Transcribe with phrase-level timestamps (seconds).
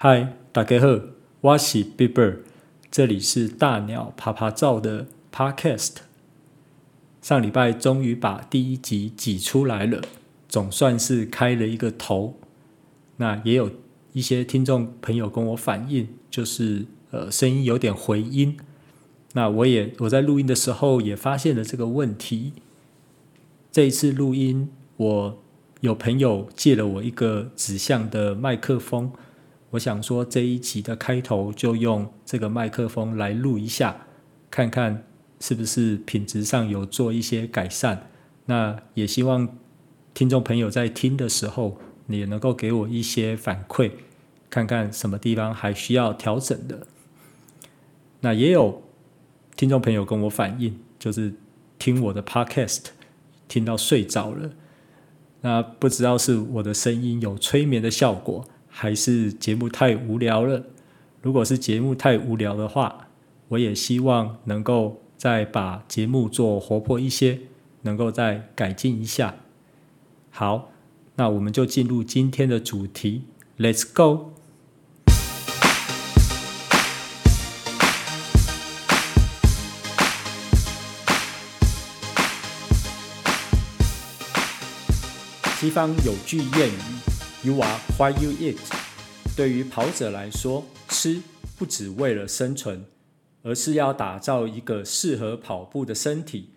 [0.00, 1.00] 嗨，大家好，
[1.40, 2.36] 我是 Bieber，
[2.88, 5.96] 这里是大鸟趴趴照的 Podcast。
[7.20, 10.00] 上礼拜终于把第一集挤出来了，
[10.48, 12.36] 总算是开了一个头。
[13.16, 13.72] 那也有
[14.12, 18.56] 一些听众朋友跟我反映，就是呃声音有点回音。
[19.32, 22.52] 那我也我在录音的时候也发现了这个问题。
[23.72, 25.42] 这一次录音，我
[25.80, 29.10] 有朋友借了我一个指向的麦克风。
[29.70, 34.06] 我想说，这一集的开头就用这个麦克风来录一下，
[34.50, 35.04] 看看
[35.40, 38.08] 是不是品质上有做一些改善。
[38.46, 39.56] 那也希望
[40.14, 43.92] 听众朋友在听的时候，你也能够给我一些反馈，
[44.48, 46.86] 看看什么地方还需要调整的。
[48.20, 48.82] 那也有
[49.54, 51.34] 听众朋友跟我反映，就是
[51.78, 52.86] 听我的 Podcast
[53.46, 54.50] 听到睡着了。
[55.42, 58.46] 那不知道是我的声音有催眠的效果。
[58.80, 60.62] 还是节目太无聊了。
[61.20, 63.08] 如果是节目太无聊的话，
[63.48, 67.40] 我也希望能够再把节目做活泼一些，
[67.82, 69.34] 能够再改进一下。
[70.30, 70.70] 好，
[71.16, 73.24] 那我们就进入今天的主题
[73.58, 74.30] ，Let's go。
[85.58, 87.17] 西方有句谚语。
[87.52, 88.58] What you eat。
[89.36, 91.22] 对于跑者来说，吃
[91.56, 92.84] 不只为了生存，
[93.42, 96.50] 而是要打造一个适合跑步的身体。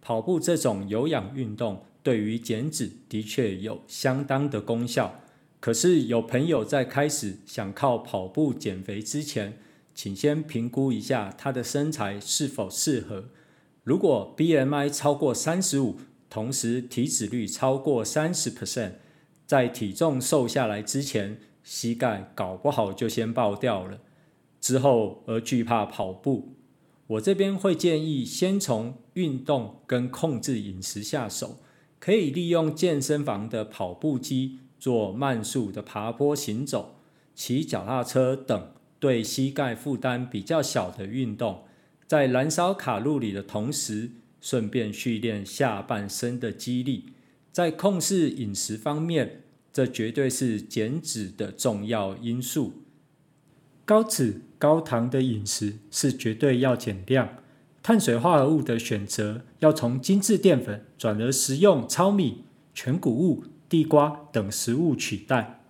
[0.00, 5.20] 跑步这种有氧运动，对于减脂的确有相当的功效。
[5.58, 9.58] 可是有朋友在开始想靠跑步减肥之前，
[9.94, 13.24] 请先评估一下他的身材是否适合。
[13.82, 15.96] 如果 BMI 超过三十五，
[16.28, 18.92] 同时体脂率超过三十 percent。
[19.46, 24.00] 在体重瘦下来之前，膝盖搞不好就先爆掉了。
[24.60, 26.56] 之后而惧怕跑步，
[27.06, 31.58] 我这边会建议先从运动跟控制饮食下手，
[32.00, 36.96] 可以利用健身房的跑步机做慢速的爬坡行走、
[37.34, 41.62] 骑脚踏车等对膝盖负担比较小的运动，
[42.08, 47.10] 在燃烧卡路里的同时，顺便训练下半身的肌力。
[47.56, 49.40] 在控制饮食方面，
[49.72, 52.82] 这绝对是减脂的重要因素。
[53.86, 57.38] 高脂高糖的饮食是绝对要减量，
[57.82, 65.64] 碳水化合物的选择要从精致淀粉转而食用糙米、全谷物、地瓜等食物取代，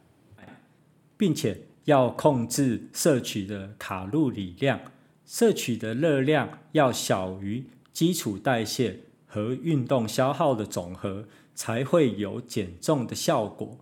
[1.16, 4.80] 并且要控制摄取的卡路里量，
[5.24, 11.28] 摄取的热量要小于基础代谢和运动消耗的总和。
[11.56, 13.78] 才会有减重的效果，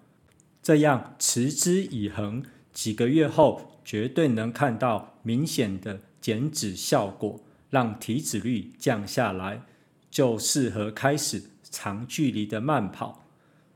[0.62, 2.42] 这样持之以恒，
[2.72, 9.60] 几个月后绝对能看到明显的减脂效果，让体脂率降下来，
[10.08, 13.24] 就适合开始长距离的慢跑。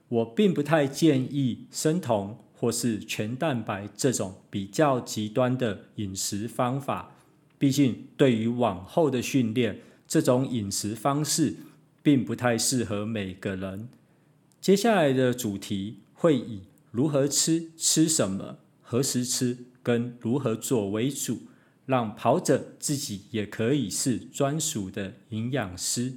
[0.08, 7.16] 我并不太建议生酮或是全蛋白这种比较极端的饮食方法，
[7.58, 11.56] 毕竟对于往后的训练，这种饮食方式。
[12.08, 13.90] 并不太适合每个人。
[14.62, 21.40] 接下来的主题会以如何吃、吃什么、何时吃跟如何做为主，
[21.84, 26.14] 让跑者自己也可以是专属的营养师。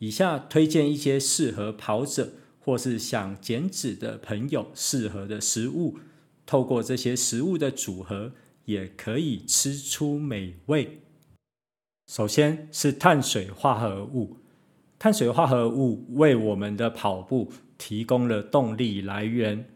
[0.00, 6.00] 以下推荐一些适合跑者或是想减脂的朋友适合的食物，
[6.44, 8.32] 透过这些食物的组合，
[8.64, 11.02] 也可以吃出美味。
[12.08, 14.38] 首先是碳水化合物。
[14.98, 19.66] 碳水化合物为我们的跑步提供了动力来源，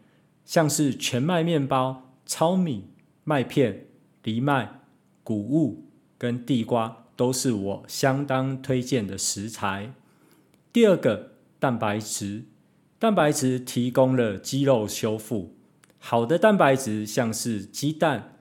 [0.44, 2.88] 像是全麦面包、糙米、
[3.22, 3.86] 麦片、
[4.22, 4.80] 藜麦、
[5.22, 5.84] 谷物
[6.18, 9.92] 跟地瓜都是我相当推荐的食材。
[10.72, 12.46] 第二个，蛋白质，
[12.98, 15.54] 蛋白质提供了肌肉修复。
[15.98, 18.38] 好的蛋白质像是鸡蛋、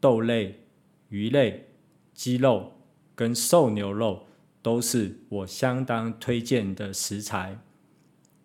[0.00, 0.64] 豆类、
[1.10, 1.68] 鱼类、
[2.12, 2.72] 鸡肉
[3.14, 4.26] 跟瘦牛肉。
[4.64, 7.58] 都是我相当推荐的食材。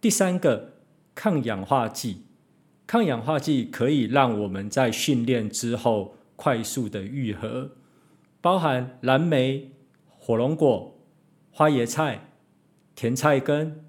[0.02, 0.74] 第三个，
[1.16, 2.24] 抗氧化剂，
[2.86, 7.72] 抗氧化剂可以让我们在训练之后快速的愈合，
[8.42, 9.72] 包含蓝莓、
[10.10, 11.00] 火龙果、
[11.52, 12.32] 花椰菜、
[12.96, 13.86] 甜菜根、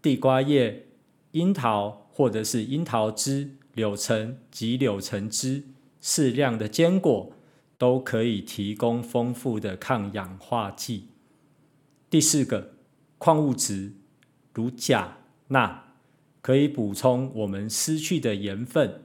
[0.00, 0.86] 地瓜叶、
[1.32, 5.64] 樱桃或者是樱桃汁、柳橙及柳橙汁，
[6.00, 7.32] 适量的坚果
[7.76, 11.08] 都可以提供丰富的抗氧化剂。
[12.12, 12.74] 第四个，
[13.16, 13.94] 矿物质
[14.52, 15.16] 如钾、
[15.48, 15.94] 钠，
[16.42, 19.04] 可以补充我们失去的盐分。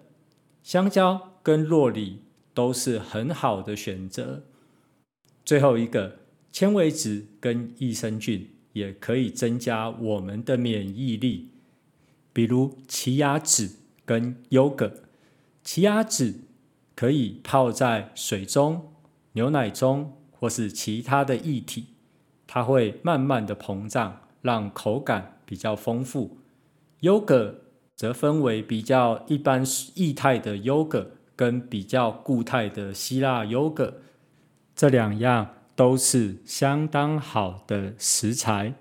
[0.62, 2.24] 香蕉跟酪梨
[2.54, 4.44] 都是很好的选择。
[5.46, 6.20] 最后一个，
[6.52, 11.52] 纤维质跟益生菌也可以增加我们的免疫力，
[12.34, 15.04] 比如奇亚籽跟优格。
[15.64, 16.42] 奇亚籽
[16.94, 18.92] 可以泡在水中、
[19.32, 21.86] 牛奶中或是其他的液体，
[22.48, 26.38] 它会慢慢的膨胀，让口感比较丰富。
[27.02, 27.54] 优格
[27.96, 29.64] 则分为比较一般
[29.96, 34.02] 液态的优格跟比较固态的希腊优格。
[34.76, 38.74] 这两样都是相当好的食材。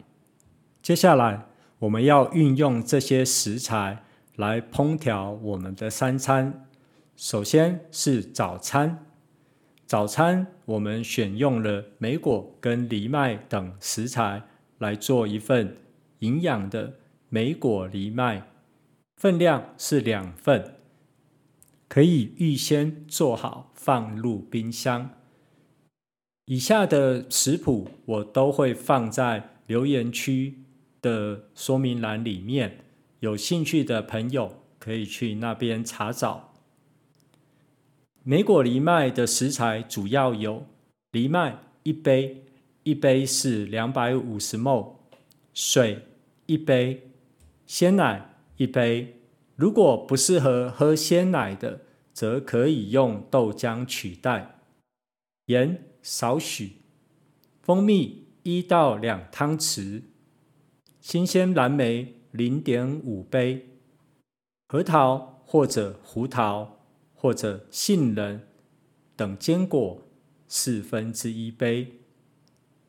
[0.80, 1.46] 接下来，
[1.80, 4.04] 我们要运用这些食材
[4.36, 6.66] 来烹调我们的三餐。
[7.16, 9.06] 首先是早餐，
[9.86, 14.42] 早餐我们选用了莓果跟藜麦等食材
[14.78, 15.76] 来做一份
[16.18, 16.94] 营养的
[17.28, 18.48] 莓果藜麦，
[19.16, 20.74] 分量是两份，
[21.88, 25.10] 可以预先做好放入冰箱。
[26.46, 30.64] 以下的食谱我都会放在留言区
[31.00, 32.84] 的说明栏里面，
[33.20, 36.55] 有兴趣的朋友可以去那边查找。
[38.28, 40.66] 莓果藜麦的食材主要有
[41.12, 42.42] 藜麦一杯，
[42.82, 44.94] 一杯是两百五十 ml，
[45.54, 46.02] 水
[46.46, 47.08] 一杯，
[47.68, 49.20] 鲜奶一杯。
[49.54, 51.82] 如果不适合喝鲜奶的，
[52.12, 54.58] 则可以用豆浆取代，
[55.46, 55.84] 盐。
[56.02, 56.72] 少许
[57.62, 60.02] 蜂蜜一到两汤匙，
[61.00, 63.68] 新鲜蓝莓零点五杯，
[64.66, 66.75] 核桃或者胡桃
[67.16, 68.46] 或者杏仁
[69.16, 70.02] 等坚果
[70.46, 72.00] 四分之一杯。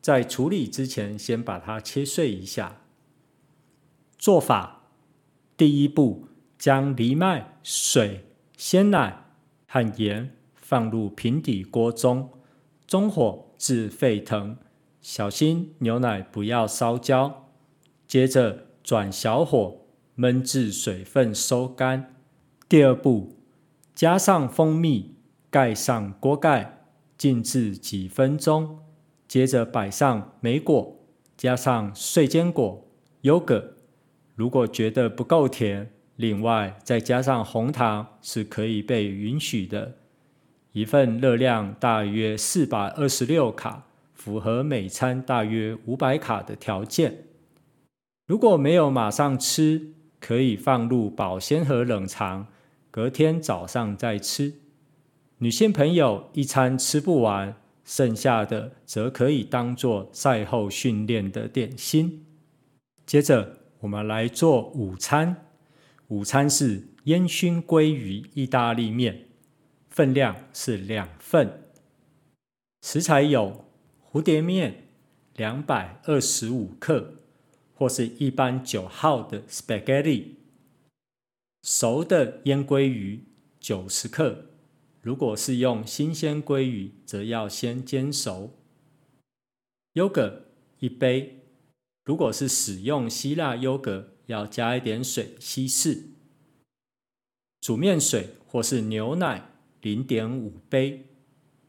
[0.00, 2.82] 在处理之前，先把它切碎一下。
[4.16, 4.84] 做法：
[5.56, 8.26] 第一步，将藜麦、水、
[8.56, 9.24] 鲜奶
[9.66, 12.30] 和盐放入平底锅中。
[12.86, 14.56] 中火至沸腾，
[15.02, 17.50] 小心牛奶不要烧焦。
[18.06, 19.82] 接着转小火
[20.16, 22.14] 焖至水分收干。
[22.68, 23.37] 第二步，
[23.98, 25.16] 加上蜂蜜，
[25.50, 26.84] 盖上锅盖，
[27.16, 28.78] 静置几分钟。
[29.26, 31.00] 接着摆上莓果，
[31.36, 32.86] 加上碎坚果、
[33.22, 33.74] 优格。
[34.36, 39.96] 如果觉得不够甜，另外再加上红糖是可以被允许的。
[40.70, 47.24] 一份热量大约四百二十六卡，符合每餐大约五百卡的条件。
[48.28, 52.46] 如果没有马上吃，可以放入保鲜盒冷藏，
[52.90, 54.54] 隔天早上再吃。
[55.38, 57.54] 女性朋友一餐吃不完，
[57.84, 62.26] 剩下的则可以当做赛后训练的点心。
[63.06, 65.46] 接着，我们来做午餐。
[66.08, 69.26] 午餐是烟熏鲑鱼意大利面。
[69.90, 71.64] 分量是两份，
[72.82, 73.64] 食材有
[74.08, 74.84] 蝴蝶面
[75.34, 77.14] 两百二十五克，
[77.74, 80.24] 或是一般九号的 spaghetti，
[81.62, 83.24] 熟的腌鲑鱼
[83.60, 84.46] 九十克，
[85.00, 88.58] 如果是用新鲜鲑鱼，则要先煎熟。
[89.94, 90.46] 优格
[90.78, 91.42] 一杯，
[92.04, 96.10] 如果是使用希腊优格，要加一点水稀释。
[97.60, 99.50] 煮面水或是牛奶。
[99.80, 101.06] 零点五杯，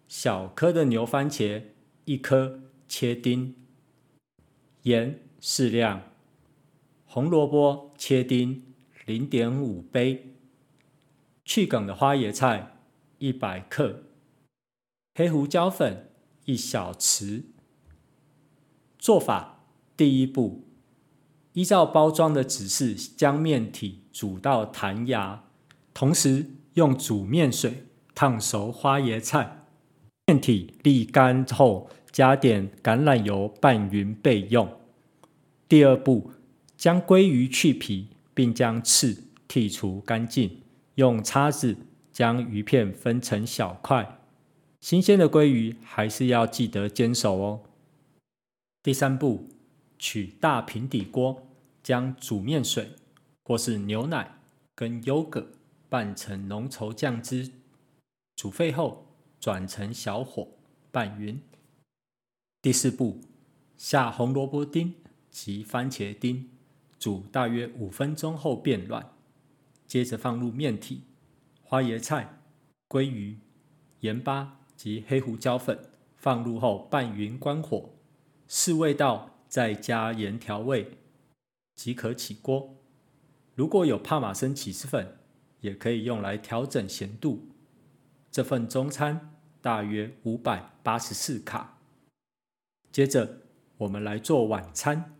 [0.07, 1.61] 小颗的牛番茄
[2.05, 3.55] 一颗切丁，
[4.81, 6.01] 盐适量，
[7.05, 8.68] 红萝卜切丁
[9.09, 10.35] 零点五杯，
[11.43, 12.75] 去梗的花椰菜
[13.17, 14.03] 一百克，
[15.15, 16.11] 黑胡椒粉
[16.45, 17.45] 一小匙。
[18.99, 19.65] 做法：
[19.97, 20.63] 第一步，
[21.53, 25.43] 依照包装的指示，将面体煮到弹牙，
[25.91, 27.85] 同时用煮面水。
[28.13, 29.65] 烫熟花椰菜，
[30.27, 34.69] 面体沥干后，加点橄榄油拌匀备用。
[35.67, 36.29] 第二步，
[36.77, 40.61] 将鲑鱼去皮，并将刺剔除干净，
[40.95, 41.75] 用叉子
[42.09, 44.17] 将鱼片分成小块。
[44.79, 47.63] 新鲜的鲑鱼还是要记得煎熟哦。
[48.81, 49.49] 第三步，
[49.97, 51.49] 取大平底锅，
[51.83, 52.93] 将煮面水
[53.43, 54.39] 或是牛奶
[54.73, 55.51] 跟优格
[55.89, 57.51] 拌成浓稠酱汁。
[58.37, 59.05] 煮沸后，
[59.41, 60.47] 转成小火
[60.93, 61.41] 拌匀。
[62.61, 63.19] 第四步，
[63.75, 64.95] 下红萝卜丁
[65.29, 66.49] 及番茄丁，
[66.99, 69.13] 煮大约五分钟后变软。
[69.87, 71.01] 接着放入面体、
[71.63, 72.41] 花椰菜、
[72.87, 73.39] 鲑鱼、
[74.01, 75.79] 盐巴及黑胡椒粉，
[76.15, 77.89] 放入后拌匀，关火，
[78.47, 80.99] 试味道，再加盐调味，
[81.73, 82.75] 即可起锅。
[83.55, 85.17] 如果有帕玛森起司粉，
[85.61, 87.47] 也可以用来调整咸度。
[88.31, 91.79] 这份中餐大约五百八十四卡。
[92.91, 93.41] 接着
[93.77, 95.15] 我们来做晚餐，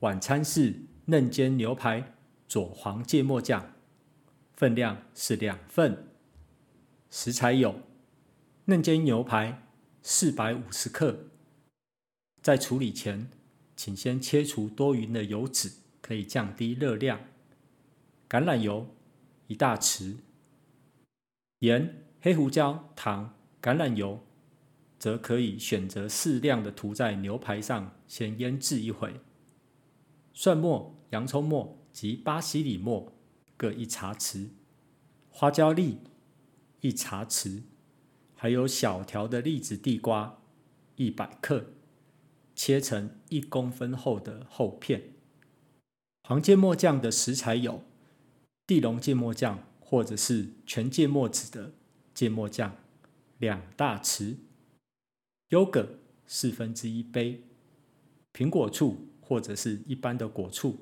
[0.00, 0.74] 晚餐是
[1.06, 2.14] 嫩煎牛排
[2.46, 3.72] 佐黄芥末酱，
[4.54, 6.06] 分量是两份。
[7.10, 7.80] 食材有
[8.66, 9.66] 嫩煎牛排
[10.00, 11.24] 四百五十克，
[12.40, 13.28] 在处理前，
[13.74, 17.18] 请先切除多余的油脂，可以降低热量。
[18.28, 18.94] 橄榄油
[19.48, 20.18] 一大匙，
[21.58, 24.24] 盐、黑胡椒、糖、橄榄油，
[25.00, 29.20] 则可以选择适量的涂在牛排上，先腌制一会。
[30.32, 33.12] 蒜末、洋葱末及巴西里末
[33.56, 34.48] 各一茶匙，
[35.30, 35.98] 花椒粒
[36.80, 37.62] 一茶匙，
[38.34, 40.42] 还有小条的栗子地瓜
[40.96, 41.66] 一百克。
[42.54, 45.14] 切成一公分厚的厚片。
[46.22, 47.82] 黄芥末酱的食材有
[48.66, 51.72] 地龙芥末酱，或者是全芥末籽的
[52.14, 52.76] 芥末酱，
[53.38, 54.36] 两大匙；
[55.48, 57.40] 优格四分之一杯；
[58.34, 60.76] 苹果醋或者是一般的果醋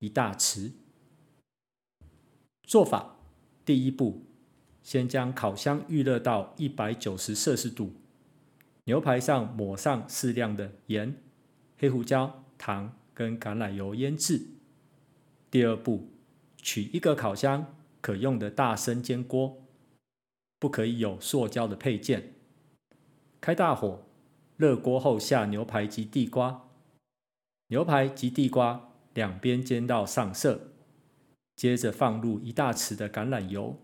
[0.00, 0.72] 一大匙。
[2.64, 3.14] 做法：
[3.64, 4.24] 第一步，
[4.82, 7.92] 先将烤箱预热到一百九十摄氏度。
[8.86, 11.22] 牛排上抹上适量的盐、
[11.78, 14.44] 黑胡椒、糖跟橄榄油腌制。
[15.48, 16.08] 第二步，
[16.56, 19.62] 取一个烤箱可用的大生煎锅，
[20.58, 22.34] 不可以有塑胶的配件。
[23.40, 24.02] 开大火，
[24.56, 26.65] 热锅后下牛排及地瓜，
[27.68, 30.72] 牛排及地瓜两边煎到上色，
[31.56, 33.76] 接着放入一大匙的橄榄油，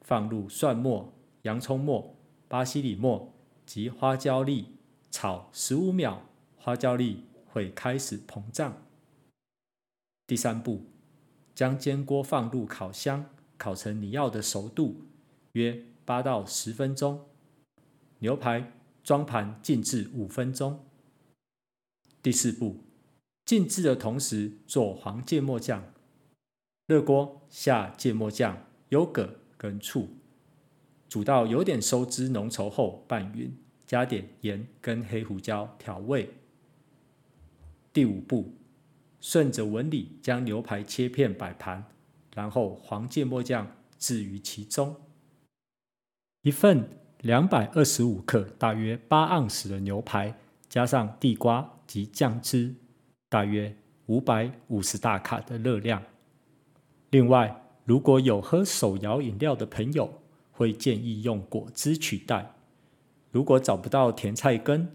[0.00, 2.16] 放入蒜末、洋葱末、
[2.48, 3.32] 巴西里末。
[3.64, 4.76] 及花椒粒
[5.10, 6.24] 炒十五秒，
[6.56, 8.82] 花椒粒会开始膨胀。
[10.26, 10.82] 第三步，
[11.54, 13.24] 将煎锅放入烤箱，
[13.56, 15.06] 烤成你要的熟度，
[15.52, 17.24] 约八到十分钟。
[18.18, 18.72] 牛排
[19.04, 20.84] 装盘静置五分钟。
[22.20, 22.80] 第四步，
[23.52, 25.84] 静置的同时做黄芥末酱，
[26.86, 30.08] 热锅下芥末酱、优格跟醋，
[31.06, 33.54] 煮到有点收汁浓稠后拌匀。
[33.84, 36.30] 加点盐跟黑胡椒调味。
[37.92, 38.54] 第五步，
[39.20, 41.84] 顺着纹理将牛排切片摆盘，
[42.34, 44.96] 然后黄芥末酱置于其中。
[46.40, 46.88] 一份
[47.20, 50.38] 两百二十五克，大约八盎司的牛排，
[50.70, 52.74] 加上地瓜及酱汁，
[53.32, 53.74] 大约
[54.08, 56.02] 五百五十大卡的热量。
[57.08, 60.20] 另外，如果有喝手摇饮料的朋友，
[60.50, 62.54] 会建议用果汁取代。
[63.30, 64.86] 如果找不到甜菜根，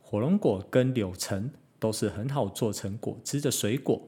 [0.00, 4.02] 火龙果跟柳橙都是很好做成果汁的水果，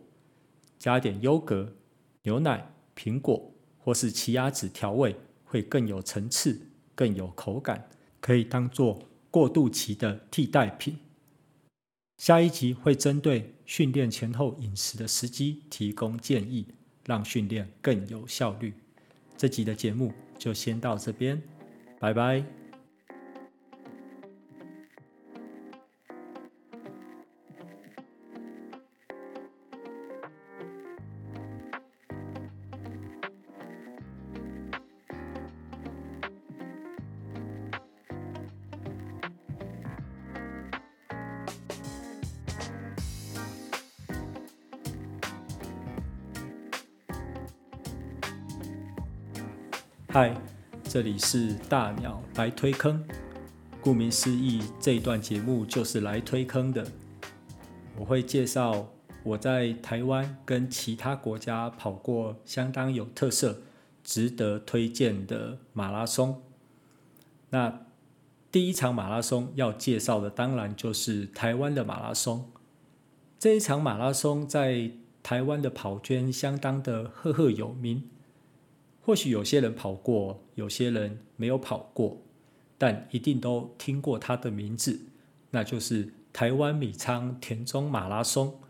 [0.76, 1.76] 加点优格、
[2.24, 6.60] 牛奶、苹果或是奇亚籽调味，会更有层次、
[6.96, 7.88] 更有口感，
[8.20, 8.98] 可以当做
[9.30, 10.98] 过渡期的替代品。
[12.18, 16.66] 下一集会针对训练前后饮食的时机提供建议，
[17.06, 18.74] 让训练更有效率。
[19.36, 21.40] 这集的节目就先到这边，
[22.00, 22.44] 拜拜。
[50.98, 53.00] 这里是大鸟来推坑。
[53.80, 56.84] 顾名思义，这一段节目就是来推坑的。
[57.96, 58.88] 我会介绍
[59.22, 63.60] 我在台湾跟其他国家跑过相当有特色、
[64.02, 66.42] 值得推荐的马拉松。
[67.50, 67.86] 那
[68.50, 72.50] 第一场马拉松要介绍的，当然就是台湾的马拉松。
[73.38, 74.90] 这一场马拉松在
[75.22, 78.10] 台湾的跑圈相当的赫赫有名。
[79.08, 82.18] 或许有些人跑过，有些人没有跑过，
[82.76, 85.00] 但一定都听过他的名字，
[85.50, 88.60] 那就是台湾米仓田中马拉松。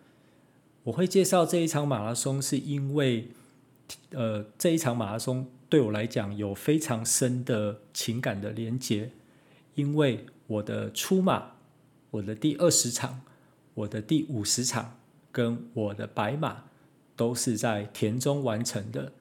[0.84, 3.32] 我会介绍这一场马拉松，是因为，
[4.10, 9.10] 呃，这一场马拉松对我来讲有非常深的情感的连结，
[9.74, 11.54] 因为我的初马，
[12.12, 13.22] 我的第二十场，
[13.74, 15.00] 我的第五十场，
[15.32, 16.66] 跟我的白马，
[17.16, 19.14] 都是在田中完成的。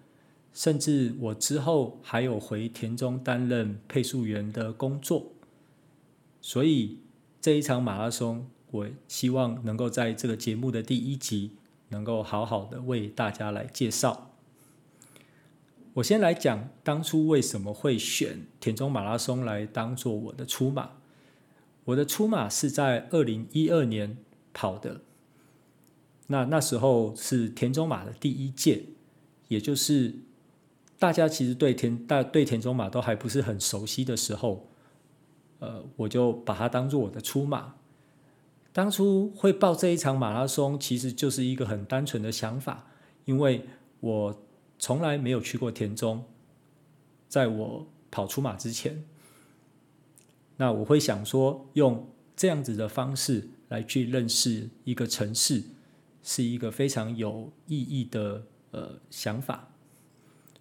[0.58, 5.34] 甚至我之后还有回田中担任配速员的工作，
[6.42, 6.98] 所以
[7.40, 11.52] 这一场马拉松，我希望能够在这个节目的第一集，
[11.90, 14.32] 能够好好的为大家来介绍。
[15.94, 20.94] 我先来讲当初为什么会选田中马拉松来当做我的出马。
[21.86, 24.18] 我的出马是在二零一二年
[24.56, 25.02] 跑的，
[26.26, 28.86] 那那时候是田中马的第一届，
[29.50, 30.16] 也就是
[31.00, 34.68] 大家其实对田大对田中马都还不是很熟悉的时候，
[35.60, 37.76] 呃，我就把它当做我的出马。
[38.74, 42.88] 当初会报这一场马拉松，其实就是一个很单纯的想法，
[43.26, 43.66] 因为
[44.00, 44.44] 我
[44.78, 46.24] 从来没有去过田中，
[47.28, 49.04] 在我跑出马之前，
[50.58, 55.64] 那我会想说，用这样子的方式来去认识一个城市，
[56.22, 59.67] 是一个非常有意义的呃想法，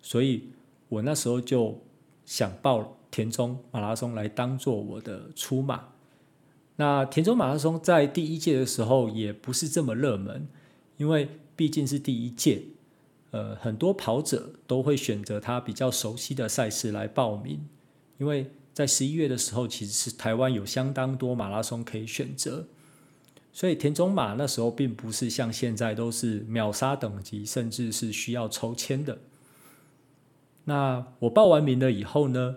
[0.06, 0.50] 所以
[0.88, 1.82] 我那时候就
[2.24, 5.88] 想报田中马拉松来当做我的出马。
[6.76, 10.46] 那田中马拉松在第一届的时候也不是这么热门，
[10.96, 12.62] 因为毕竟是第一届，
[13.32, 17.66] 呃，很多跑者都会选择他比较熟悉的赛事来报名。
[18.18, 22.68] 因为在十一月的时候，其实是台湾有相当多马拉松可以选择，
[23.52, 29.18] 所以田中马那时候并不是像现在都是秒杀等级，甚至是需要抽签的。
[30.66, 32.56] 那我报完名了以后呢，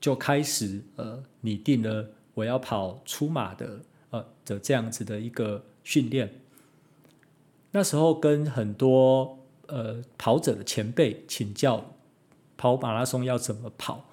[0.00, 2.10] 就开始呃拟定了。
[2.34, 3.80] 我要跑出马的，
[4.10, 6.40] 呃的这样子的一个训练。
[7.70, 11.94] 那时候跟很多呃跑者的前辈请教
[12.56, 14.08] 跑马拉松要怎么跑，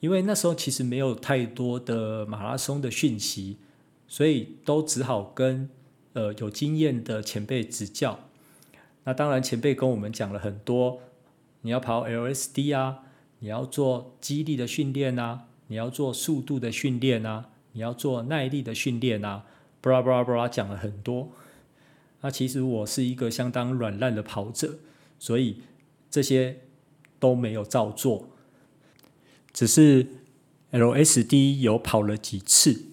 [0.00, 3.58] 因为那时候其实没有太多的马拉松的讯息，
[4.08, 5.70] 所以都只好跟
[6.14, 8.18] 呃有经验的前辈指教。
[9.04, 11.00] 那当然前辈跟我们讲了很多，
[11.62, 13.00] 你要跑 LSD 啊，
[13.40, 15.48] 你要做肌力的训练啊。
[15.68, 19.46] 你要做速度的训练啊，你要做耐力的训练啊，
[19.80, 21.30] 布拉布拉布拉讲了很多。
[22.20, 24.80] 那其实我是一个相当软烂的跑者，
[25.18, 25.62] 所以
[26.10, 26.60] 这些
[27.18, 28.28] 都没有照做，
[29.50, 30.06] 只是
[30.72, 32.88] LSD 有跑了几次。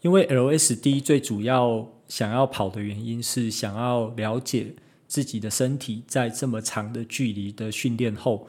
[0.00, 4.74] 因为 LSD 最主要想要跑的原因是想要了解
[5.10, 8.48] 自己的身体在这么长的距离的训练后。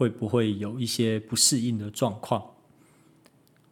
[0.00, 2.54] 会不会有一些不适应的状况？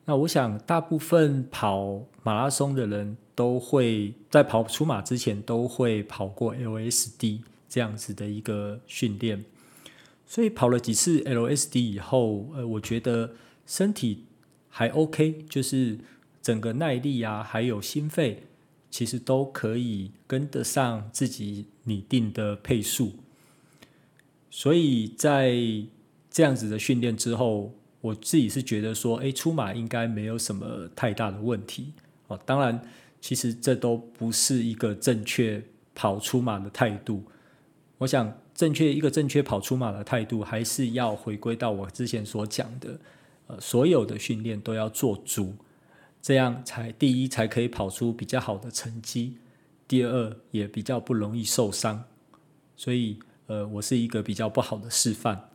[0.05, 9.42] 那我想，大部分跑马拉松的人都会在跑出马之前都会跑过 LSD 这样子的一个训练，
[10.27, 13.33] 所以跑了几次 LSD 以后，呃，我觉得
[13.64, 14.27] 身体
[14.68, 15.98] 还 OK，就是
[16.42, 18.42] 整个耐力啊，还有心肺，
[18.90, 23.14] 其实都可以跟得上自己拟定的配速，
[24.51, 25.57] 所以在
[26.31, 27.72] 这样子的训练之后，
[28.03, 31.92] 我自己是觉得说，哎，出马应该没有什么太大的问题
[32.27, 32.38] 哦。
[32.44, 32.81] 当然，
[33.20, 35.61] 其实这都不是一个正确
[35.94, 37.24] 跑出马的态度。
[37.96, 43.01] 我想，正确一个正确跑出马的态度，还是要回归到我之前所讲的，
[43.48, 45.55] 呃，所有的训练都要做足，
[46.22, 49.38] 这样才第一才可以跑出比较好的成绩，
[49.88, 52.05] 第二也比较不容易受伤。
[52.77, 55.48] 所以，呃，我是一个比较不好的示范。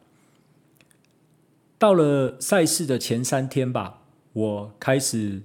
[1.78, 4.02] 到了赛事的前三天吧，
[4.34, 5.42] 我开始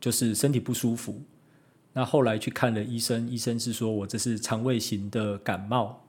[0.00, 1.22] 就是身体不舒服。
[1.92, 6.04] 那后来去看了医生，医生是说我这是肠胃型的感冒，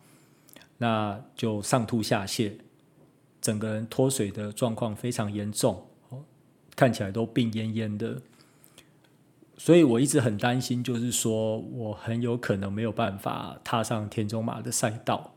[0.78, 2.54] 那就上吐下泻，
[3.42, 5.88] 整个人脱水的状况非常严重，
[6.76, 8.22] 看起来都病恹恹的。
[9.64, 15.36] 所以我一直很担心，就是说我很有可能没有办法踏上田中马的赛道。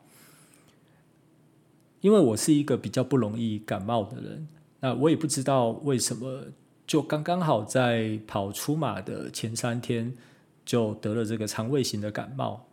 [2.00, 4.48] 因为我是一个比较不容易感冒的人，
[4.80, 6.44] 那我也不知道为什么，
[6.86, 10.16] 就刚刚好在跑出马的前三天
[10.64, 12.66] 就得了这个肠胃型的感冒。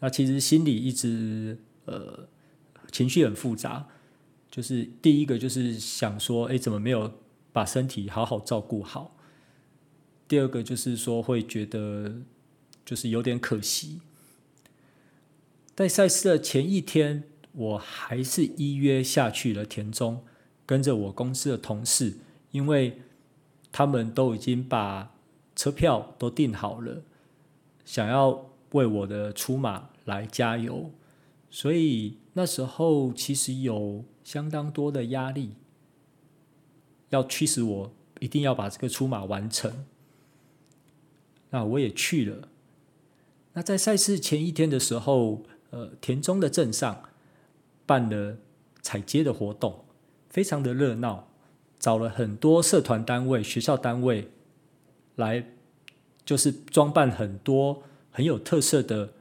[0.00, 2.28] 那其实心里一直呃
[2.92, 3.86] 情绪很复杂，
[4.50, 7.10] 就是第一个就是想说，哎，怎么没有
[7.54, 9.14] 把身体好好照顾好？
[10.28, 12.20] 第二个就是说会觉得
[12.84, 14.00] 就是有点可惜，
[15.74, 17.24] 在赛事的前一天。
[17.52, 20.22] 我还是依约下去了田中，
[20.64, 22.18] 跟着我公司的同事，
[22.52, 23.00] 因为
[23.72, 25.12] 他们都已经把
[25.56, 27.02] 车票都订好了，
[27.84, 30.92] 想要为我的出马来加油，
[31.50, 35.54] 所以那时候其实有相当多的压力，
[37.08, 39.84] 要驱使我一定要把这个出马完成。
[41.50, 42.48] 那我也去了。
[43.54, 47.04] 那在赛事前一天的时候，呃，田中的镇上。
[47.88, 48.36] 办了
[48.82, 49.86] 踩街的活动，
[50.28, 51.26] 非常的热闹，
[51.78, 54.28] 找了很多社团单位、学校单位
[55.16, 55.42] 来，
[56.22, 59.14] 就是装扮很多很有特色的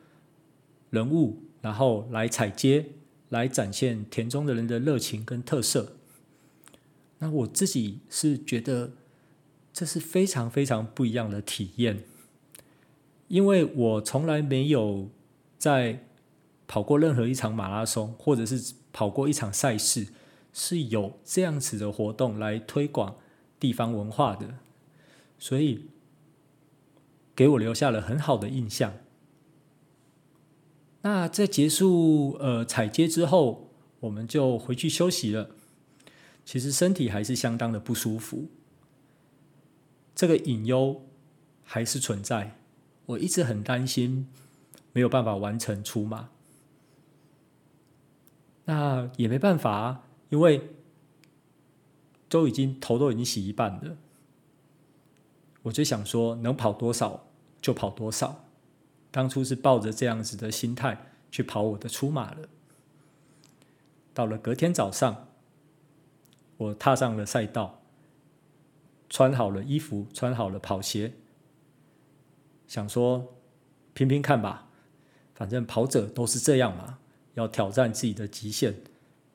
[0.90, 2.88] 人物，然后来采街，
[3.30, 5.94] 来展现田中的人的热情跟特色。
[7.20, 8.92] 那我自己是觉得
[9.72, 12.04] 这是非常非常不一样的体验，
[13.28, 15.10] 因为我从来没有
[15.58, 16.06] 在
[16.68, 20.08] 跑过任何一场马拉松，或者是跑过一场赛事，
[20.54, 23.18] 是有这样子的活动来推广
[23.60, 24.56] 地方文化的，
[25.38, 25.88] 所以
[27.36, 28.94] 给我留下了很好的印象。
[31.02, 33.70] 那在结束呃采街之后，
[34.02, 35.52] 我们就回去休息了。
[36.44, 38.46] 其实身体还是相当的不舒服，
[40.16, 41.02] 这个隐忧
[41.64, 42.58] 还是存在。
[43.08, 44.28] 我一直很担心
[44.94, 46.30] 没有办法完成出马，
[48.66, 50.70] 那也没办法，啊因为
[52.30, 53.98] 都已经头都已经洗一半了。
[55.64, 57.26] 我就想说，能跑多少
[57.62, 58.46] 就跑多少。
[59.10, 62.48] 当初是抱着这样子的心态去跑我的出马了。
[64.14, 65.24] 到了隔天早上。
[66.58, 67.82] 我踏上了赛道，
[69.12, 71.14] 穿好了衣服，穿好了跑鞋，
[72.68, 73.36] 想说
[73.94, 74.70] 拼拼看吧，
[75.34, 77.00] 反正跑者都是这样嘛，
[77.36, 78.76] 要挑战自己的极限，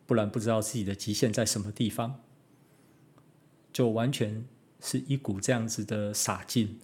[0.06, 2.20] 不然不知道自己的极限在什么地方，
[3.72, 4.44] 就完全
[4.80, 6.78] 是一股这样子的傻劲，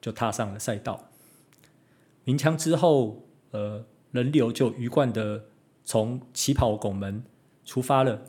[0.00, 1.10] 就踏上了赛道。
[2.24, 5.46] 鸣枪之后，呃，人流就鱼贯的
[5.84, 7.24] 从起跑拱门
[7.64, 8.22] 出发了。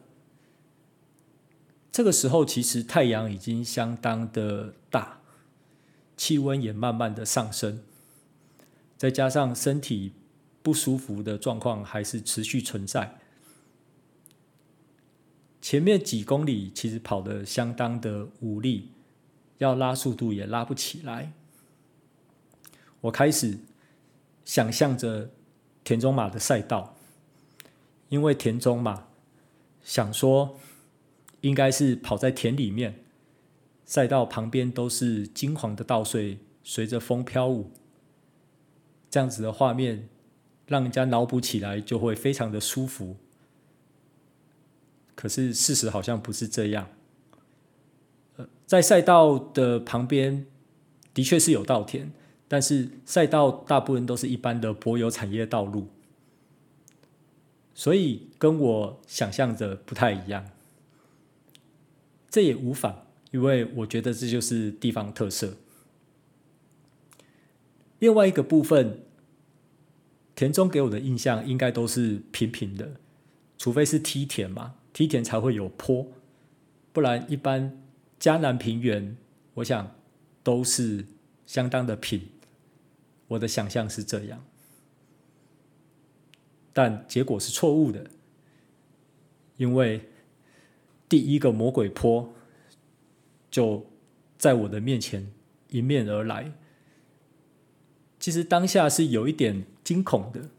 [1.91, 4.75] 这个时候，其实太阳已经相当的，
[6.19, 7.81] 气温也慢慢的上升，
[8.97, 10.11] 再加上身体
[10.61, 13.19] 不舒服的状况还是持续存在。
[15.61, 18.91] 前面几公里其实跑得相当的无力，
[19.59, 21.31] 要拉速度也拉不起来。
[22.99, 23.57] 我开始
[24.43, 25.29] 想象着
[25.85, 26.97] 田中马的赛道，
[28.09, 29.07] 因为田中马
[29.81, 30.59] 想说。
[31.41, 33.01] 应该是跑在田里面，
[33.89, 37.71] 赛道旁边都是金黄的稻穗，随着风飘舞。
[39.09, 40.07] 这样子的画面，
[40.67, 43.17] 让人家脑补起来就会非常的舒服。
[45.15, 46.87] 可是事实好像不是这样。
[48.67, 50.45] 在赛道的旁边，
[51.11, 52.11] 的确是有稻田，
[52.47, 55.87] 但是赛道大部分都是一般的柏油产业道路，
[57.73, 60.45] 所以跟我想象的不太一样。
[62.29, 65.57] 这也无妨，因为我觉得这就是地方特色。
[67.99, 68.99] 另外一个部分，
[70.35, 72.93] 田中给我的印象应该都是平平的，
[73.57, 76.07] 除非是梯田嘛，梯田才会有坡，
[76.91, 77.81] 不然一般
[78.17, 79.17] 嘉南平原，
[79.55, 79.95] 我想
[80.43, 81.05] 都是
[81.45, 82.21] 相当的平。
[83.27, 84.43] 我的想象是这样，
[86.73, 88.09] 但结果是错误的，
[89.57, 90.01] 因为。
[91.09, 92.31] 第一个魔鬼坡
[93.49, 93.85] 就
[94.37, 95.31] 在我的面前
[95.69, 96.53] 迎面而来。
[98.19, 100.49] 其实当下是有一点惊恐的，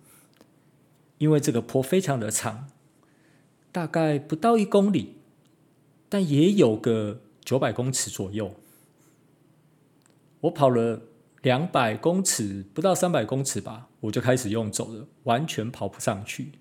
[1.19, 2.69] 因为这个坡非常的长，
[3.71, 5.17] 大概不到一公里，
[6.09, 8.55] 但也有个九百公尺左右。
[10.41, 11.03] 我跑了
[11.43, 16.53] 两百公尺，不到三百公尺吧，我就开始用走了，完全跑不上去。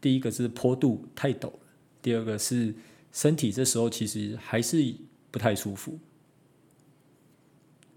[0.00, 1.58] 第一个是坡度太陡了，
[2.00, 2.74] 第二个是。
[3.16, 4.92] 身体这时候其实还是
[5.34, 5.98] 不太舒服，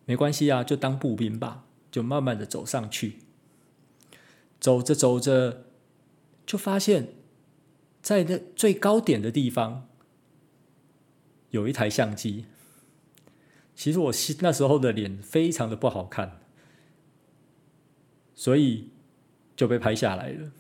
[0.06, 3.20] 没关系啊，就当步兵吧，就慢慢的走上去。
[4.60, 5.68] 走着走着，
[6.48, 7.10] 就发现，
[8.02, 9.88] 在那最高点的地方，
[11.52, 12.46] 有一台相机。
[13.76, 16.40] 其实我那时候的脸非常的不好看，
[18.34, 18.90] 所以
[19.56, 20.52] 就被拍下来了。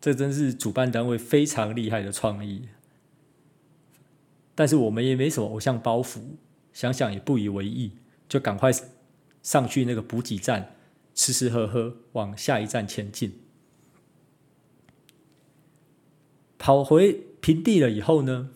[0.00, 2.68] 这真是主办单位非常厉害的创意。
[4.58, 6.18] 但是我们也没什么偶像包袱，
[6.72, 7.92] 想想也不以为意，
[8.28, 8.72] 就赶快
[9.40, 10.74] 上去那个补给站，
[11.14, 13.38] 吃吃喝喝，往下一站前进。
[16.58, 18.50] 跑回平地了以后呢，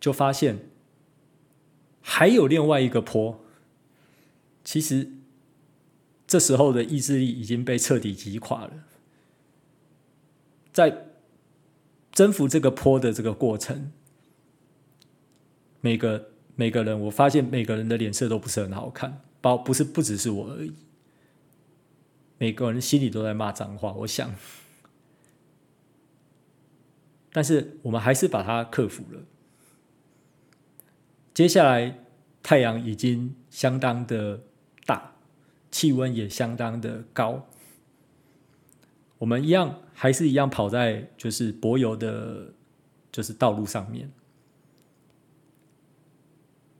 [0.00, 0.70] 就发现
[2.00, 3.44] 还有另外一个坡。
[4.64, 5.12] 其实
[6.26, 8.72] 这时候的意志力已经被彻底击垮了，
[10.72, 11.08] 在
[12.10, 13.92] 征服这个坡的这个过程。
[15.84, 20.72] 每个每个人，我发现每个人的脸色都不是很好看，包不是不只是我而已，
[22.38, 23.92] 每个人心里都在骂脏话。
[23.92, 24.34] 我想，
[27.30, 29.20] 但是我们还是把它克服了。
[31.34, 31.98] 接下来
[32.42, 34.40] 太阳已经相当的
[34.86, 35.16] 大，
[35.70, 37.46] 气温也相当的高，
[39.18, 42.54] 我们一样还是一样跑在就是柏油的，
[43.12, 44.10] 就是道路上面，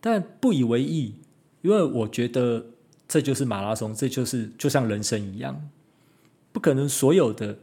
[0.07, 1.15] 但不以为意，
[1.63, 2.67] 因为我觉得
[3.09, 5.71] 这就是马拉松，这就是就像人生一样，
[6.53, 7.59] 不可能所有的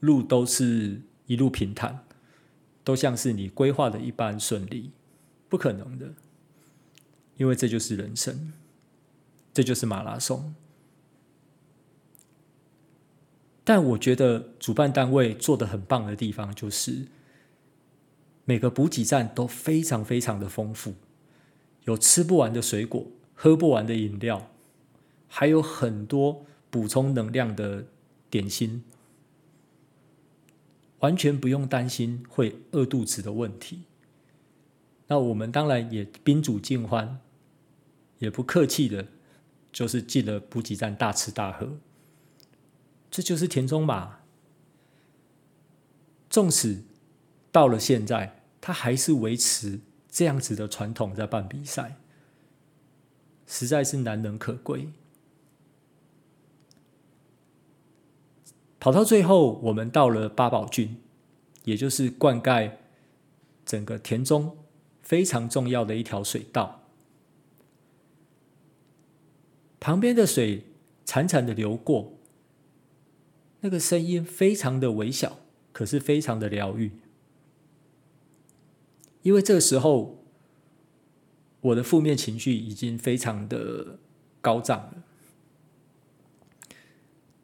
[0.00, 2.04] 路都是一路平坦，
[2.82, 4.90] 都像是你规划的一般顺利，
[5.48, 6.12] 不可能的，
[7.36, 8.52] 因为这就是人生，
[9.54, 10.52] 这就是马拉松。
[13.62, 17.06] 但我觉得主办单位做的很棒的地方，就是
[18.44, 20.96] 每个补给站都非常非常的丰富，
[21.90, 24.50] 有吃不完的水果，喝不完的饮料，
[25.26, 27.86] 还有很多补充能量的
[28.30, 28.84] 点心，
[31.00, 33.82] 完全不用担心会饿肚子的问题。
[35.08, 37.18] 那我们当然也宾主尽欢，
[38.20, 39.08] 也不客气的，
[39.72, 41.76] 就是进了补给站大吃大喝。
[43.10, 44.20] 这就是田中马，
[46.28, 46.84] 纵使
[47.50, 51.96] 到了现在，他还是维持这样子的传统在办比赛，
[53.46, 54.88] 实在是难能可贵。
[58.78, 60.96] 跑到最后，我们到了八宝郡，
[61.64, 62.72] 也就是灌溉
[63.64, 64.56] 整个田中
[65.02, 66.82] 非常重要的一条水道，
[69.78, 70.64] 旁边的水
[71.04, 72.14] 潺潺的流过。
[73.60, 75.38] 那个声音非常的微小，
[75.72, 76.92] 可是非常的疗愈。
[79.22, 80.24] 因为这个时候，
[81.60, 83.98] 我的负面情绪已经非常的
[84.40, 85.02] 高涨了。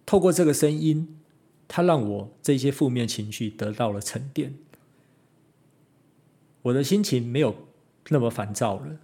[0.04, 1.18] 透过这个声音，
[1.66, 4.54] 它让我这些负面情绪得到了沉淀，
[6.62, 7.56] 我的心情没有
[8.08, 8.98] 那么烦躁了，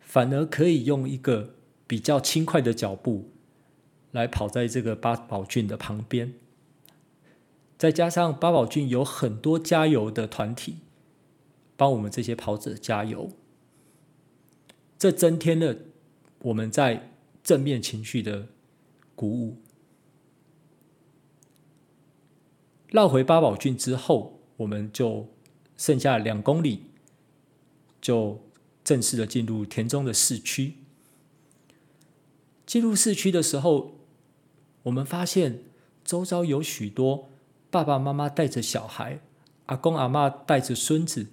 [0.00, 1.54] 反而可以用一个
[1.86, 3.30] 比较轻快的脚步。
[4.12, 6.34] 来跑在这个八宝圳的旁边，
[7.76, 10.76] 再加上八宝圳有很多加油的团体，
[11.76, 13.30] 帮我们这些跑者加油，
[14.98, 15.76] 这增添了
[16.40, 17.10] 我们在
[17.42, 18.48] 正面情绪的
[19.14, 19.56] 鼓舞。
[22.88, 25.28] 绕回八宝郡之后，我们就
[25.76, 26.84] 剩下两公里，
[28.00, 28.40] 就
[28.84, 30.74] 正式的进入田中的市区。
[32.64, 33.98] 进入市区的时候，
[34.84, 35.64] 我们发现
[36.04, 37.28] 周遭有许多
[37.70, 39.20] 爸爸妈妈带着小孩，
[39.66, 41.26] 阿公阿嬷带着孙子，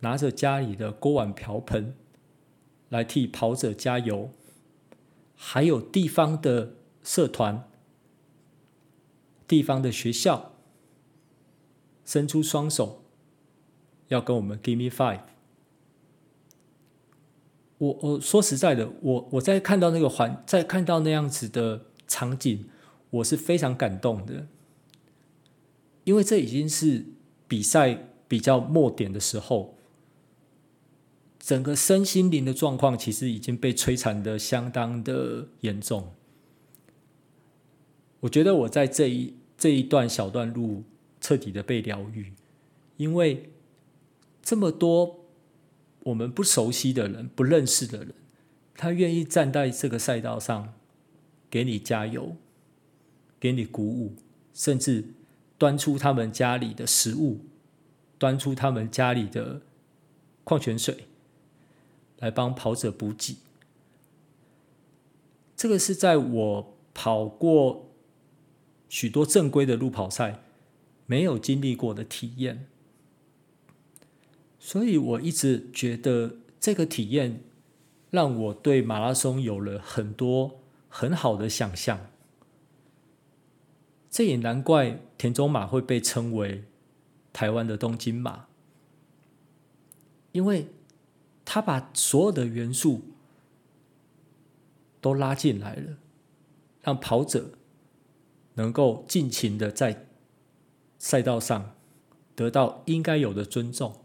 [0.00, 1.94] 拿着家里的锅碗瓢盆
[2.88, 4.30] 来替跑者加油，
[5.34, 7.68] 还有地方的社团、
[9.46, 10.52] 地方的学校
[12.04, 13.02] 伸出双手，
[14.08, 15.22] 要跟我们 Give me five。
[17.78, 21.86] 我我说实在的，我我在看到那个环，在看到那样子的。
[22.10, 22.64] 场景，
[23.10, 24.46] 我是非常感动的，
[26.04, 27.04] 因为这已经是
[27.46, 29.76] 比赛比较末点的时候，
[31.48, 36.12] 整个身心灵的状况其实已经被摧残的相当的严重。
[38.20, 40.84] 我觉得我在这一这一段小段路
[41.22, 42.34] 彻底的被疗愈，
[42.98, 43.48] 因为
[44.42, 45.24] 这么多
[46.00, 48.12] 我们不熟悉的人、不认识的人，
[48.74, 50.74] 他愿意站在这个赛道上。
[51.48, 52.36] 给你加油，
[53.40, 54.16] 给你鼓舞，
[54.52, 55.14] 甚至
[55.56, 57.40] 端出他们家里的食物，
[58.18, 59.62] 端出他们家里的
[60.44, 61.06] 矿泉水，
[62.18, 63.38] 来帮跑者补给。
[65.56, 67.90] 这个是在我跑过
[68.88, 70.42] 许多正规的路跑赛
[71.06, 72.66] 没有经历过的体验，
[74.58, 77.42] 所以我一直觉得这个体验
[78.10, 80.60] 让我对马拉松有了很多。
[80.90, 82.06] 很好的想象，
[84.10, 86.64] 这也难怪田中马会被称为
[87.30, 88.46] 台湾的东京马，
[90.32, 90.66] 因为
[91.50, 93.00] 他把所有的元素
[95.00, 95.96] 都拉进来了，
[96.82, 97.52] 让跑者
[98.52, 100.04] 能够尽情的在
[100.98, 101.74] 赛道上
[102.34, 103.98] 得到应该有的尊重，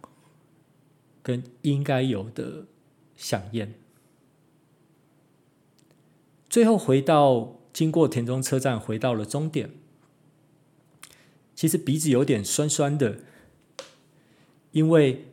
[1.21, 2.65] 跟应该有的
[3.17, 3.73] 饗宴。
[6.49, 9.71] 最后回到经过田中车站，回到了终点。
[11.53, 13.19] 其实鼻子有点酸酸的，
[14.71, 15.32] 因为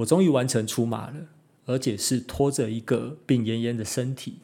[0.00, 1.26] 我终于完成出马了，
[1.66, 4.38] 而且是拖着一个病恹恹的身体。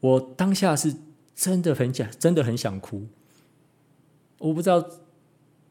[0.00, 0.94] 我当下是
[1.34, 3.08] 真的很想，真的很想哭。
[4.38, 4.88] 我不知道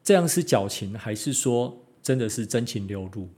[0.02, 3.28] 这样是矫情，还是说真的是真情流露。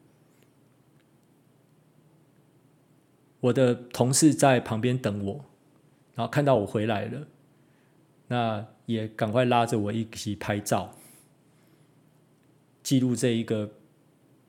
[3.41, 5.45] 我的同事在旁边等我，
[6.17, 7.29] 然后看到我回来了，
[8.27, 10.97] 那也赶快拉着我一起拍照，
[12.88, 13.74] 记录这一个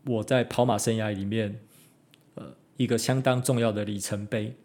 [0.06, 1.60] 我在跑马生涯里面，
[2.36, 4.56] 呃，一个相当重要的里程碑。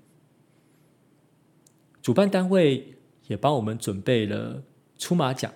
[2.00, 2.94] 主办单位
[3.26, 4.62] 也帮我们准备了
[4.96, 5.52] 出马奖，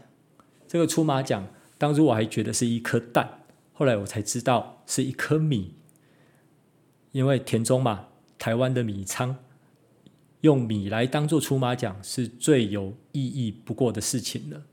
[0.67, 1.47] 这个出马奖
[1.79, 5.75] 当初我还觉得是一颗蛋，后来我才知道是一颗米，
[7.13, 9.37] 因为田中嘛台湾的米仓
[10.41, 14.65] 用米来当做出马奖是最有意义不过的事情了。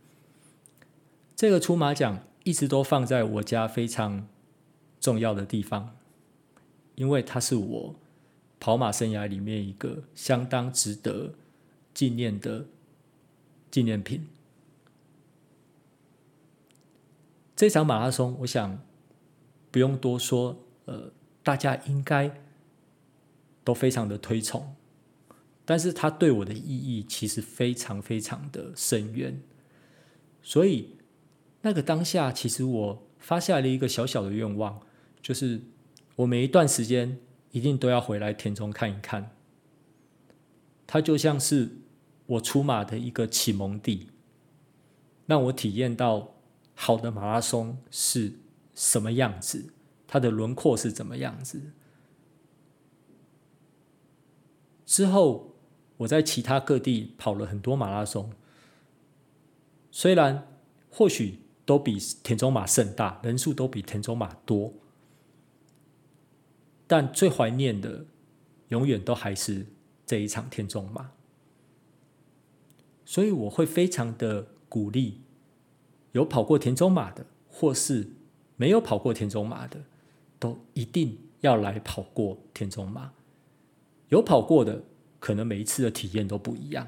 [1.36, 4.26] 这个出马奖一直都放在我家非常
[5.02, 5.98] 重要的地方，
[6.96, 7.96] 因为它是我
[8.58, 11.34] 跑马生涯里面一个相当值得。
[11.96, 12.66] 纪念的
[13.72, 14.28] 纪念品。
[17.56, 18.82] 这场马拉松，我想
[19.72, 22.30] 不用多说，呃，大家应该
[23.64, 24.76] 都非常的推崇。
[25.64, 29.42] 但是它对我的意义其实非常非常的深远。
[30.44, 30.95] 所以
[31.66, 34.80] 那个当下，其实我发下了一个小小的愿望，
[35.20, 35.60] 就是
[36.16, 37.18] 我每一段时间
[37.50, 39.36] 一定都要回来田中看一看。
[40.88, 41.82] 它就像是。
[42.28, 44.08] 我出马的一个启蒙地，
[45.28, 46.34] 让我体验到
[46.74, 48.40] 好的马拉松是
[48.74, 49.72] 什么样子，
[50.08, 51.62] 它的轮廓是怎么样子。
[54.88, 55.54] 之后，
[55.98, 58.32] 我在其他各地跑了很多马拉松，
[59.92, 60.48] 虽然
[60.90, 64.72] 或许都比田中马盛大，人数都比田中马多，
[66.86, 68.06] 但最怀念的
[68.68, 69.66] 永远都还是
[70.06, 71.12] 这一场田中马。
[73.04, 75.22] 所以我会非常的鼓励
[76.12, 78.10] 有跑过田中马的，或是
[78.58, 79.82] 没有跑过田中马的，
[80.40, 83.12] 都一定要来跑过田中马。
[84.10, 84.84] 有跑过的，
[85.20, 86.88] 可能每一次的体验都不一样；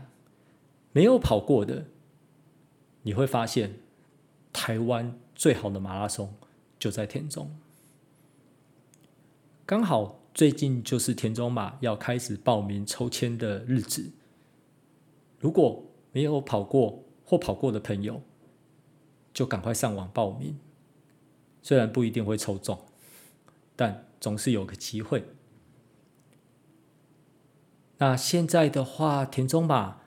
[0.91, 1.85] 没有跑过的，
[3.01, 3.79] 你会发现
[4.57, 6.33] 台湾最好的马拉松
[6.79, 7.55] 就在田中。
[9.67, 14.11] 刚好最近就是田中马要开始报名抽签的日子，
[15.39, 18.23] 如果没有跑过或跑过的朋友，
[19.31, 20.57] 就赶快上网报名。
[21.61, 22.79] 虽然不一定会抽中，
[23.75, 25.23] 但总是有个机会。
[27.99, 30.01] 那现在的话，田中马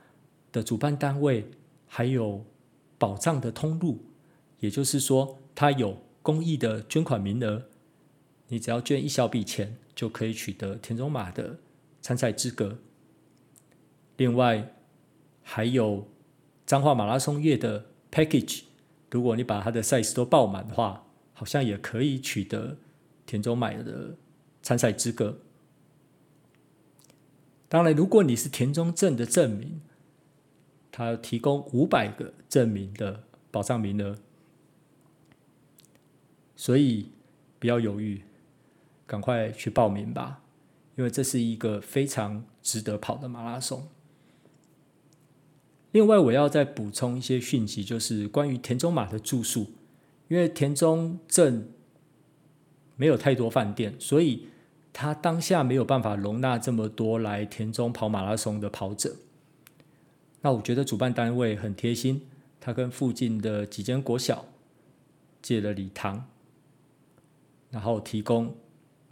[0.51, 1.49] 的主办单位
[1.87, 2.45] 还有
[2.99, 4.10] 保障的通路，
[4.61, 7.65] 也就是说，它有公益的捐款名额，
[8.49, 11.59] 你只要捐一小笔钱，就可以取得田中马的
[12.01, 12.79] 参赛资格。
[14.17, 14.75] 另外，
[15.43, 16.07] 还有
[16.67, 18.63] 彰化马拉松月的 package，
[19.11, 22.77] 如果你把它的赛事都报满的话，好像也可以取得
[23.25, 24.15] 田中马的
[24.63, 25.39] 参赛资格。
[27.69, 29.81] 当然，如果你是田中镇的镇民，
[30.93, 34.19] 他提供五百个镇民的保障名额，
[36.61, 37.07] 所以
[37.59, 38.21] 不要犹豫，
[39.07, 40.43] 赶快去报名吧，
[40.95, 43.89] 因为这是一个非常值得跑的马拉松。
[45.93, 49.69] 另外，我要再补充一些讯息，就是关于田中马的住宿，
[50.29, 51.73] 因为田中镇
[52.95, 54.49] 没有太多饭店，所以
[54.93, 59.17] 他当下没有办法容纳这么多来田中跑马拉松的跑者。
[60.43, 62.27] 那我觉得主办单位很贴心，
[62.61, 64.45] 他跟附近的几间国小
[65.41, 66.27] 借了礼堂，
[67.71, 68.57] 然后提供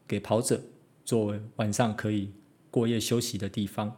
[0.07, 0.61] 给跑者
[1.05, 2.33] 作为晚上可以
[2.71, 3.97] 过夜休息的地方。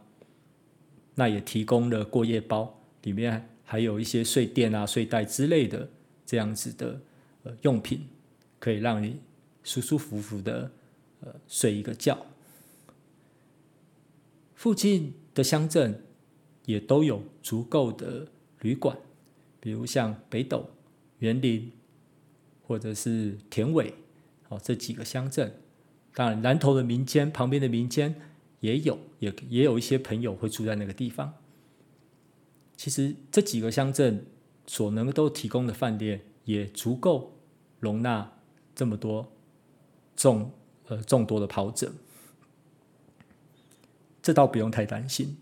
[1.15, 5.89] 那也提供了过夜包，里面还有一些睡垫啊、睡袋之类的
[6.25, 7.01] 这样子的
[7.43, 8.07] 呃用品，
[8.59, 9.19] 可以让你
[9.63, 10.71] 舒舒服服的
[11.19, 12.25] 呃睡一个觉。
[14.55, 16.03] 附近的乡镇
[16.65, 18.27] 也都有足够的
[18.61, 18.97] 旅馆，
[19.59, 20.69] 比如像北斗、
[21.19, 21.71] 园林
[22.65, 23.93] 或者是田尾，
[24.51, 25.59] 哦这几个乡镇。
[26.13, 28.21] 当然，南投的民间旁边的民间。
[28.61, 31.33] 也有，也也有一些朋友会住在那个地方。
[32.77, 34.23] 其实这几个乡镇
[34.67, 37.39] 所能够提供的饭店也足够
[37.79, 38.33] 容纳
[38.75, 39.31] 这么多
[40.15, 40.51] 众
[40.89, 41.91] 呃众多的跑者，
[44.21, 45.35] 这倒不用太担心。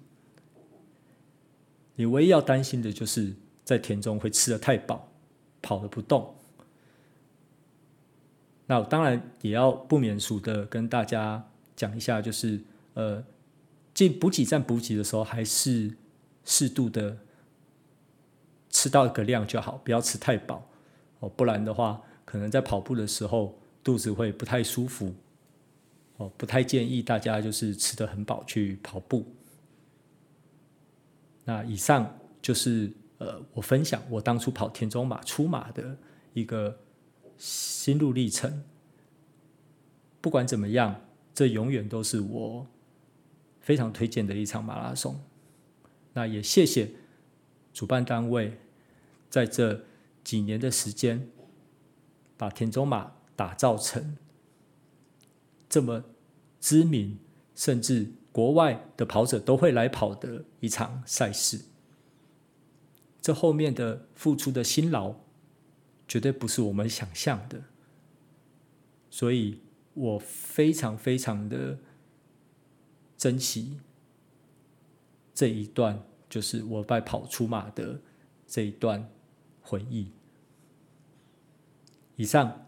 [1.96, 3.36] 你唯一要担心的就是
[3.66, 5.12] 在田中会吃得太饱，
[5.62, 6.39] 跑得不动。
[8.70, 11.44] 那我当然也要不免俗的跟大家
[11.76, 12.62] 讲一下，就是。
[12.96, 13.24] 呃，
[13.94, 15.96] 进补给站补给的时候，还是
[16.44, 17.18] 适度的
[18.70, 20.68] 吃到一个量就好，不要吃太饱
[21.20, 25.14] 哦，不然的话，可能在跑步的时候肚子会不太舒服
[26.18, 29.26] 哦，不太建议大家就是吃的很饱去跑步。
[31.46, 35.96] 那以上就是呃，我分享我当初跑田中马出马的
[36.34, 36.78] 一个
[37.40, 38.64] 心路历程。
[40.22, 41.02] 不管怎么样，
[41.34, 42.68] 这永远都是我
[43.60, 45.20] 非常推荐的一场马拉松。
[46.14, 46.92] 那也谢谢
[47.74, 48.60] 主办单位
[49.30, 49.86] 在这
[50.24, 51.32] 几年的时间，
[52.36, 54.18] 把田中马打造成
[55.70, 56.04] 这么
[56.60, 57.18] 知名，
[57.56, 61.62] 甚至国外的跑者都会来跑的一场赛事。
[63.22, 65.16] 这后面的付出的辛劳，
[66.10, 67.62] 绝对不是我们想象的。
[69.10, 69.62] 所以
[69.94, 71.80] 我非常非常的
[73.18, 73.80] 珍惜
[75.34, 78.02] 这一段，就是我在跑出马的
[78.46, 79.10] 这一段
[79.62, 80.12] 回忆。
[82.18, 82.66] 以上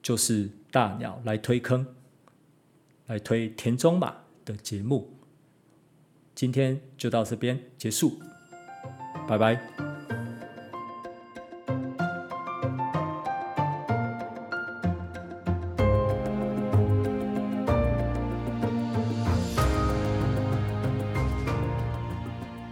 [0.00, 1.94] 就是大鸟来推坑，
[3.06, 5.14] 来推田中马的节目。
[6.34, 8.18] 今天就到这边结束，
[9.28, 9.77] 拜拜。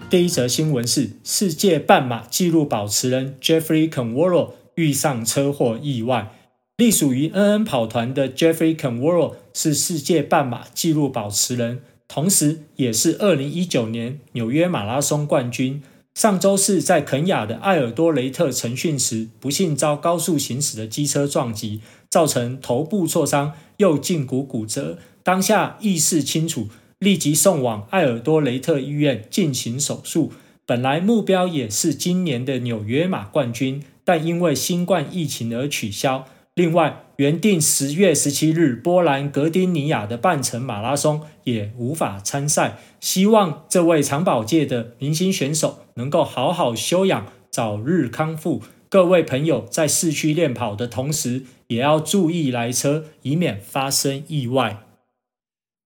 [0.08, 6.30] 第一则新闻是：世界半马纪录保持人 Jeffrey Conworl 遇上车祸意外。
[6.76, 15.82] 隶属于 NN 跑团的 Jeffrey Conworl 是世界半马纪录保持人，同时也是2019年纽约马拉松冠军。
[16.14, 26.68] 上周四在肯亚的艾尔多雷特晨训时，不幸遭高速行驶的机车撞击，造成头部挫伤、右胫骨骨折，当下意识清楚。
[26.98, 30.32] 立即送往艾尔多雷特医院进行手术。
[30.64, 36.26] 本来目标也是今年的纽约马冠军，但因为新冠疫情而取消。
[36.54, 42.78] 另外，原定十月十七日波兰格丁尼亚的半程马拉松也无法参赛。
[42.98, 48.62] 希望这位长跑界的明星选手能够好好休养，早日康复。
[48.88, 54.85] 各位朋友在市区练跑的同时，也要注意来车，以免发生意外。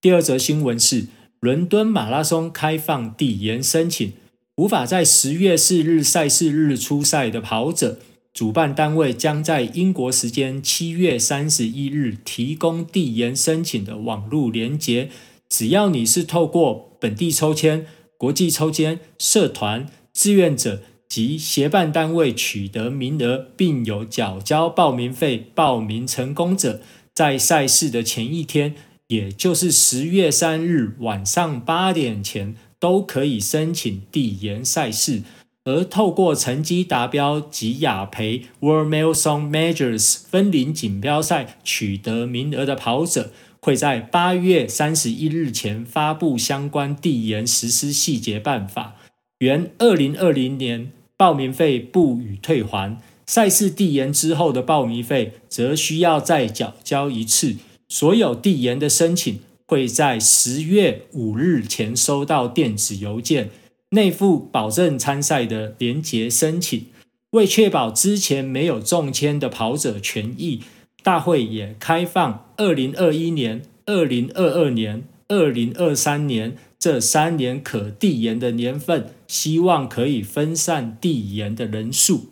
[0.01, 1.05] 第二则新闻是，
[1.39, 4.13] 伦敦马拉松开放递延申请，
[4.55, 7.99] 无法在十月四日赛事日出赛的跑者，
[8.33, 15.09] 主办单位将在英国时间七月三十一日提供递延申请的网路连结。
[15.47, 17.85] 只要你是透过本地抽签、
[18.17, 26.81] 国际抽签、社团、志愿者及协办单位取得名额，并有缴交报名费报名成功者，
[27.13, 28.73] 在赛事的前一天。
[29.11, 35.23] 也就是十月三日晚上八点前都可以申请递延赛事，
[35.65, 48.95] 而透过成绩达标及雅培 World Marathon Majors 分林锦标赛取得名额的跑者，会在八月三十一日前发布相关递延实施细节办法。
[49.39, 57.57] 原二零二零年报名费不予退还，赛事递延之后的报名费则需要再缴交一次。
[57.91, 63.49] 所有递延的申请会在十月五日前收到电子邮件，
[63.89, 66.85] 内附保证参赛的连结申请。
[67.31, 70.61] 为确保之前没有中签的跑者权益，
[71.03, 82.27] 大会也开放二零二一年、二零二二年、二零二三年这三年可递延的年份，希望可以分散递延的人数。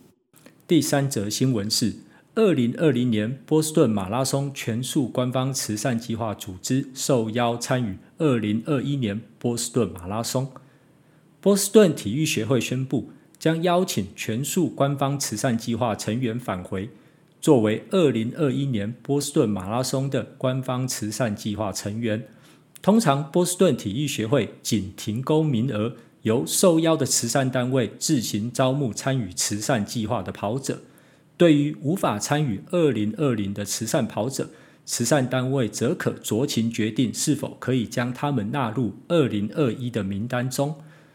[0.66, 1.96] 第三则新闻是。
[2.40, 10.50] 二零二零年波士顿马拉松全数官方慈善计划组织受邀参与二零二一年波士顿马拉松。
[11.42, 16.88] 波士顿体育协会宣布，将邀请全数官方慈善计划成员返回，
[17.42, 22.26] 作为二零二一年波士顿马拉松的官方慈善计划成员。
[22.80, 30.78] 通常，波士顿体育协会仅提供名额，由受邀的慈善单位自行招募参与慈善计划的跑者。
[31.40, 34.50] 对于无法参与二零二零的慈善跑者，
[34.84, 40.74] 慈善单位则可酌情决定是否可以将他们纳入二零二一的名单中。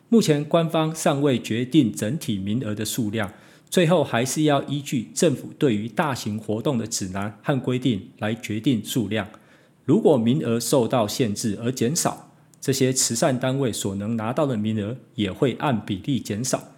[0.10, 3.32] 目前官方尚未决定整体名额的数量，
[3.70, 9.28] 最后还是要依据政府对于大型活动的指南和规定来决定数量。
[9.84, 16.72] 如果名额受到限制而减少，这些慈善单位所能拿到的名额也会按比例减少。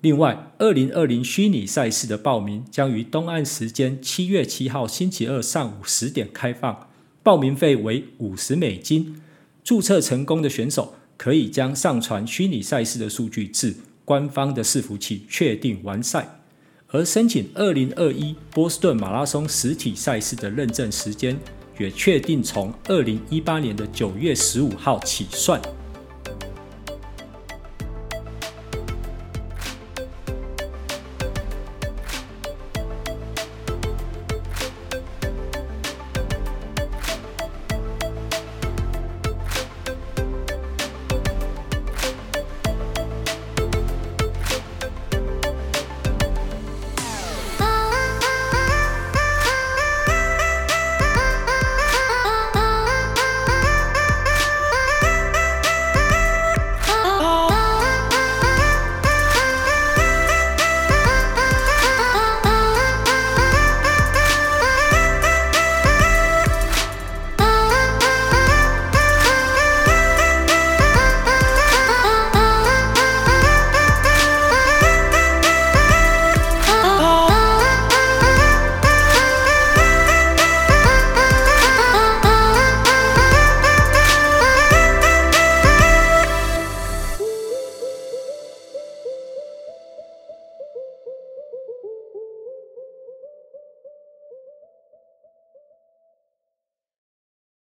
[0.00, 6.88] 另外，二零二零虚拟赛事的报名将于东岸时间七月七号星期二上午十点开放，
[7.24, 9.20] 报名费为五十美金。
[9.64, 13.74] 注册成功的选手可以将上传虚拟赛事的数据至
[14.04, 16.42] 官方的伺服器，确定完赛。
[16.90, 21.36] 而申请二零二一波士顿马拉松实体赛事的认证时间，
[21.76, 25.60] 也确定从二零一八年的九月十五号起算。